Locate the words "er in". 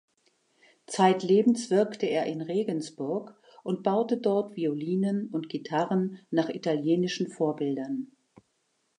2.07-2.41